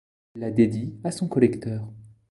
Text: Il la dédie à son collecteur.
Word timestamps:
Il 0.33 0.41
la 0.41 0.49
dédie 0.49 0.95
à 1.03 1.11
son 1.11 1.27
collecteur. 1.27 1.87